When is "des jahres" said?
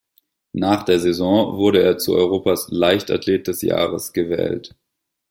3.47-4.13